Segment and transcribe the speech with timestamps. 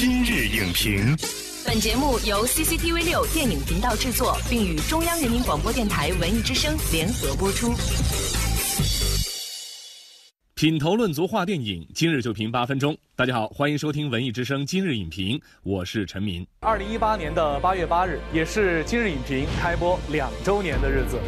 [0.00, 1.14] 今日影评，
[1.62, 7.74] 本节目由 CCTV 六电影频道制作，并与中央人民广播电台文艺之声联合播出。
[10.54, 12.96] 品头论足话电影，今日就评八分钟。
[13.14, 16.46] 大家好，欢迎收听文艺之声今日影评，我是陈明。
[16.60, 21.20] 二零一八年的八月八日，也是今日影评开播两周年的日子。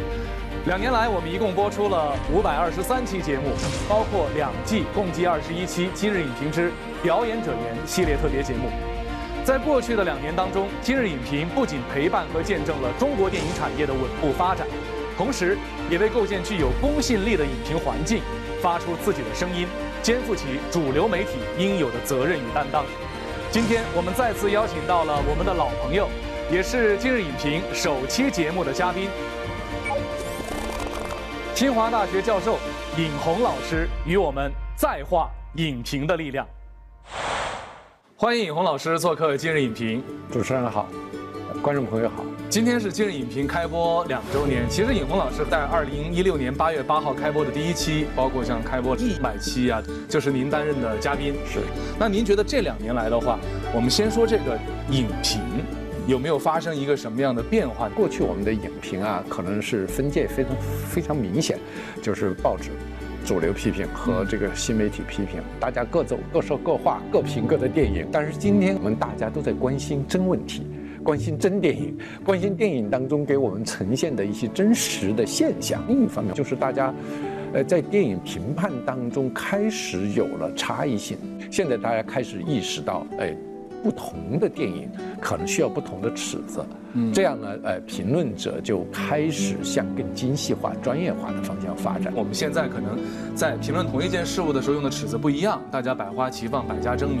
[0.65, 3.51] 两年来，我们一共播出了五百二十三期节目，
[3.89, 6.71] 包括两季，共计二十一期《今日影评之
[7.01, 8.69] 表演者言》系列特别节目。
[9.43, 14.65] 在过去的两年当中，今日影评不仅陪伴和见证了中国电影产业的稳步发展，
[15.17, 15.57] 同时
[15.89, 18.21] 也为构建具有公信力的影评环境，
[18.61, 19.67] 发出自己的声音，
[20.01, 22.85] 肩负起主流媒体应有的责任与担当。
[23.51, 26.07] 今天我们再次邀请到了我们的老朋友，
[26.49, 29.09] 也是今日影评首期节目的嘉宾。
[31.55, 32.57] 清华大学教授
[32.97, 36.47] 尹红老师与我们再话影评的力量。
[38.15, 40.03] 欢迎尹红老师做客今日影评。
[40.31, 40.87] 主持人好，
[41.61, 42.25] 观众朋友好。
[42.49, 44.67] 今天是今日影评开播两周年。
[44.67, 49.79] 其实尹红老师在二零一六年八月八号开播的第一期，包括像开播一百期啊，
[50.09, 51.35] 就是您担任的嘉宾。
[51.45, 51.59] 是。
[51.99, 53.37] 那您觉得这两年来的话，
[53.75, 54.57] 我们先说这个
[54.89, 55.39] 影评。
[56.05, 57.87] 有没有发生一个什么样的变化？
[57.89, 60.55] 过去我们的影评啊，可能是分界非常
[60.89, 61.57] 非常明显，
[62.01, 62.71] 就是报纸、
[63.25, 68.05] 主流批评和这个新媒体批评，大家各走各说各话，各评各的电影。
[68.11, 70.67] 但是今天我们大家都在关心真问题，
[71.03, 75.81] 关心真电影，关心电影当中给我们呈现的一些真实的现象。
[75.87, 76.93] 另一方面，就是大家，
[77.53, 81.17] 呃，在电影评判当中开始有了差异性。
[81.49, 83.33] 现在大家开始意识到，哎。
[83.83, 84.89] 不同的电影
[85.19, 86.65] 可能需要不同的尺子，
[87.13, 92.13] 这样呢，呃，评论者就开始向更精细化、专业化的方向发展。
[92.15, 92.97] 我们现在可能
[93.35, 97.19] 在评论同一件事物的时候用的尺子不一样，大家百花齐放、百家争鸣。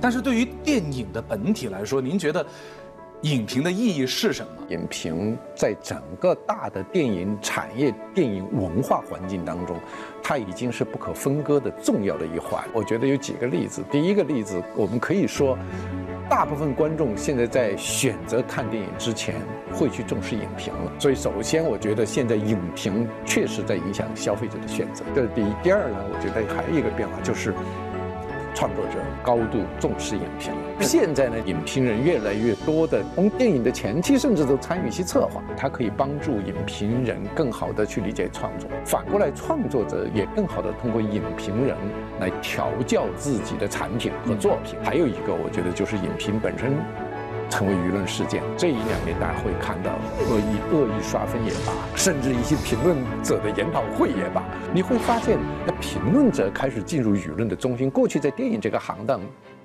[0.00, 2.44] 但是对于电影的本体来说，您觉得？
[3.24, 4.52] 影评的意义是什么？
[4.68, 9.80] 影评在整个大的电影产业、电影文化环境当中，
[10.22, 12.62] 它已经是不可分割的重要的一环。
[12.74, 13.82] 我觉得有几个例子。
[13.90, 15.56] 第一个例子，我们可以说，
[16.28, 19.36] 大部分观众现在在选择看电影之前，
[19.72, 20.92] 会去重视影评了。
[20.98, 25.46] 所以，首先，我觉得现在影评确实在影响消费者的选择，这是第一。
[25.62, 27.54] 第二呢，我觉得还有一个变化就是。
[28.54, 28.92] 创作者
[29.22, 38.70] 高度重视影评，现在呢，影评人越来越多的从电影的前期甚至都参与一些策划，它可以帮助影评人更好的去理解创作。
[38.84, 41.76] 反过来，创作者也更好的通过影评人
[42.20, 44.78] 来调教自己的产品和作品。
[44.82, 46.72] 还有一个，我觉得就是影评本身。
[47.54, 49.92] 成为舆论事件，这一两年大家会看到
[50.28, 54.42] 恶意恶意刷分也罢，甚至一些评论者的研讨会也罢，
[54.74, 57.88] 你会发现，那评论者开始进入舆论的中心。
[57.88, 59.20] 过去在电影这个行当，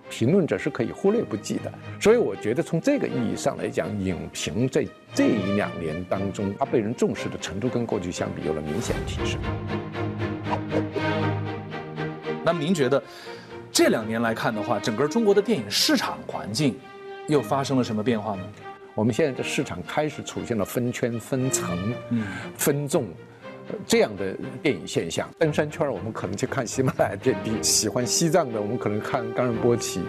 [0.08, 1.74] 评论者是可以忽略不计的。
[2.00, 4.86] 所以我觉得从这个意义上来讲，影评在
[5.16, 9.42] 这一两年当中，它被人重视的程度跟过去相比有了明显提升。
[12.46, 13.02] 那么您觉得，
[13.72, 16.78] 这两年来看的话，整个中国的电影市场环境？
[17.30, 18.42] 又发生了什么变化呢？
[18.96, 21.94] 我们现在的市场开始出现了分圈、分层、
[22.58, 23.06] 分众
[23.86, 25.30] 这样的电影现象。
[25.38, 30.02] 登山圈，我们可能去看喜马拉雅电地；喜欢西藏的，我们可能看冈仁波齐。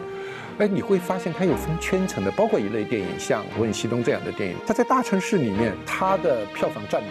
[0.59, 7.09] 哎，你会发现它有分圈层的，包括一类电影，像《无问西东》这样的电影，它在大城市里面，它的票房占比。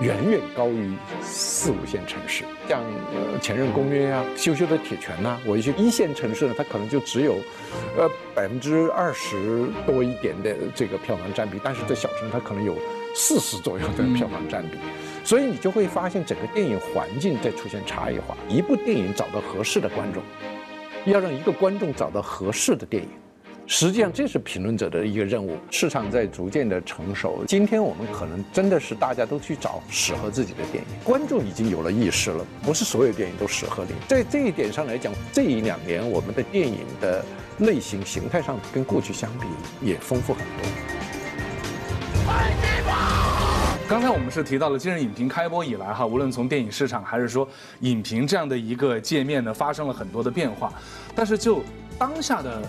[0.00, 2.80] 远远高于四五线城市，像
[3.40, 7.36] 《前任公约》啊，《羞羞的铁拳》呐，我一些一线城市呢，它可能就只有，
[7.96, 12.76] 呃百分之二十多一点的这个票房占比，但是在小城它可能有
[13.12, 14.78] 四十左右的票房占比，
[15.24, 18.36] 所以你就会发现整个电影环境在出现差异化。
[18.48, 20.22] 一部电影找到合适的观众，
[21.06, 23.08] 要让一个观众找到合适的电影。
[23.70, 25.58] 实际上，这是评论者的一个任务。
[25.70, 30.90] 市场在逐渐的成熟，今天我们可能真的是大家都去找适合自己的电影。
[31.04, 33.92] 观众已经有了意识了，不是所有电影都适合你。
[34.08, 37.22] 在这一点上来讲，这一两年我们的电影的
[37.58, 39.46] 类型形态上跟过去相比
[39.86, 40.66] 也丰富很多。
[43.86, 47.46] 刚才我们是提到了今日影评开播以来哈，无论从电影市场还是说
[47.80, 50.72] 影评这样的一个界面呢，发生了很多的变化。
[51.14, 51.62] 但是就
[51.98, 52.62] 当下的。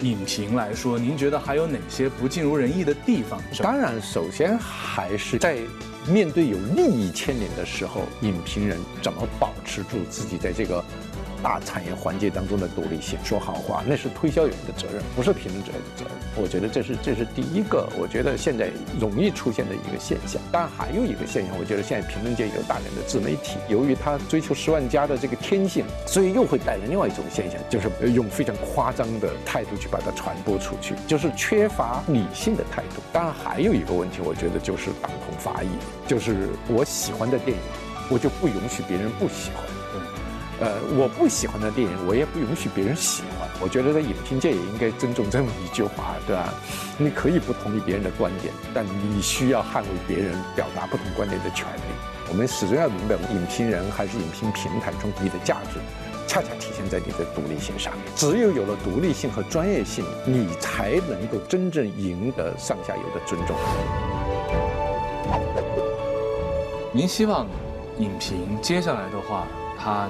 [0.00, 3.40] 影评来说，您觉得还有哪些不尽如人意的地方？
[3.58, 5.58] 当然，首先还是在
[6.06, 10.84] 面对有利益牵连的时候，影评人怎么保持住自己在这个
[11.42, 13.18] 大产业环节当中的独立性。
[13.24, 16.12] 说好话，那是推销员的责任，不是评论者的责任。
[16.36, 20.40] 我觉得这是这是第一个，我觉得现在容易出现的一个现象。
[20.52, 33.02] 当然还有一个现象，我觉得现在评论界有大量的自媒体，由于他追求十万加的这个天性，所以又会带来另外一种现象，就是用非常夸张的态度去把它传播出去，就是缺乏理性的态度。
[33.12, 35.68] 当然还有一个问题，我觉得就是党同伐异，
[36.06, 37.62] 就是我喜欢的电影，
[38.10, 39.64] 我就不允许别人不喜欢。
[40.58, 43.46] 呃，我不喜欢的电影，我也不允许别人喜欢。
[43.60, 46.48] 我觉得在影评界也应该尊重这么一句话，对吧？
[46.96, 51.80] 你可以不同意别人的观点，但你需要捍卫别人表达不同观点的权利。
[52.30, 55.78] 我们始终要明白，影评人还是影评平台中你的价值，
[56.26, 57.92] 恰恰体现在你的独立性上。
[58.14, 63.54] 只有有了独立性和专业性，你才能够真正赢得上下游的尊重。
[66.92, 67.46] 您希望
[67.98, 69.46] 影评接下来的话，
[69.78, 70.08] 它？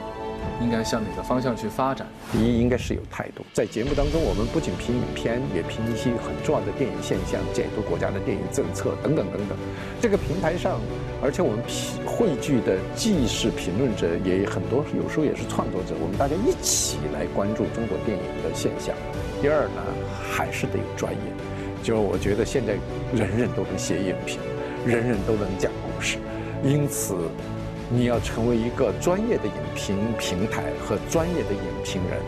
[0.60, 2.06] 应该向哪个方向去发展？
[2.32, 3.44] 第一，应该是有态度。
[3.52, 9.56] 在节目当中，我们不仅评影片，也评一些很重要的电影现象，解读国家的电影政策等等等等。
[10.00, 10.80] 这个平台上，
[11.22, 11.58] 而且我们
[12.06, 18.94] 汇聚的既是评论者，也很多有时候也是创作者，我们大家一起来关注中国电影的现象。
[19.40, 19.82] 第二呢，
[20.30, 21.18] 还是得有专业。
[21.82, 22.74] 就我觉得现在
[23.14, 24.40] 人人都能写影评，
[24.84, 26.18] 人人都能讲故事，
[26.64, 27.14] 因此。
[27.90, 32.20] 你要成为一个专业的影评平台和专业的影评人，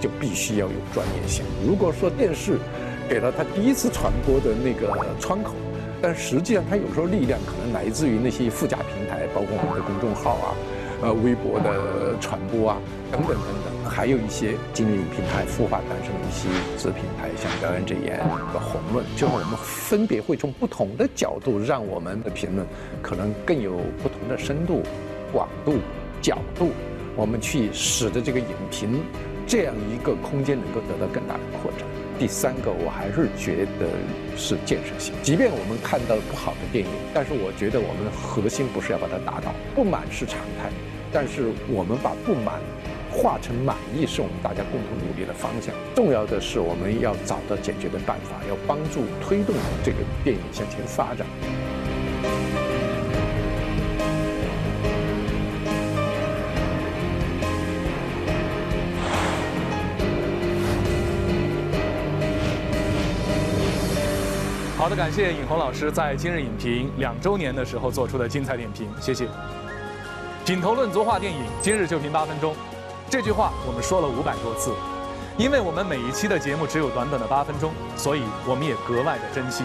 [0.00, 1.44] 就必须要有专业性。
[1.66, 2.58] 如果说电视
[3.08, 5.52] 给了他第一次传播的那个窗口，
[6.00, 10.54] 但实际上他有时候力量可能来自于那些附加平台，包括我们的公众号啊。
[11.02, 12.80] 呃，微博的传播啊，
[13.12, 18.20] 等等等等，还有一些今日影平台孵化诞生的一些子平台，像表演者言
[18.52, 22.66] 和红论，就是我们分别会从不同的角度，让我们的评论
[23.00, 23.72] 可能更有
[24.02, 24.82] 不同的深度、
[25.32, 25.78] 广度、
[26.20, 26.70] 角度，
[27.16, 29.00] 我们去使得这个影评
[29.46, 31.86] 这样一个空间能够得到更大的扩展。
[32.18, 33.86] 第三个，我还是觉得
[34.38, 35.12] 是建设性。
[35.22, 40.70] 即便我们看到不好的电影，但是我觉得我们的核心不是要把它打倒，不满是常态，
[41.12, 42.58] 但是我们把不满
[43.16, 45.74] 化成满意，是我们大家共同努力的方向。
[45.94, 51.26] 重要的是，我们要找到解决的办法，要帮助推动这个电影向前发展。
[64.76, 69.26] 好的，感谢尹红老师在今日影评两周年的时候做出的精彩点评，谢谢。
[70.44, 72.54] 品头论足话电影，今日就评八分钟。
[73.08, 74.72] 这句话我们说了五百多次，
[75.38, 79.64] 因为我们每一期的节目只有短短的八分钟，所以我们也格外的珍惜。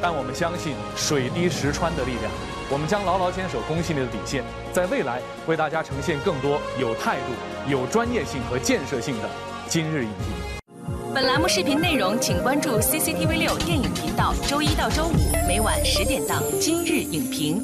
[0.00, 2.30] 但我们相信水滴石穿的力量，
[2.70, 9.28] 我们将牢牢坚守公信力的底线，在未来为大家呈现更多有态度、有专业性和建设性的
[9.66, 11.12] 今日影评。
[11.12, 17.58] 本栏目视频内容，请关注 CCTV 六电影频道，周一到周五每晚十点档《今日影评》。